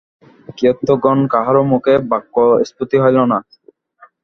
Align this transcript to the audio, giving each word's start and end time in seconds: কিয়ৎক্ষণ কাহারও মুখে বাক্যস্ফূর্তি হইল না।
কিয়ৎক্ষণ 0.57 1.19
কাহারও 1.33 1.63
মুখে 1.71 1.93
বাক্যস্ফূর্তি 2.11 2.97
হইল 3.03 3.17
না। 3.31 3.37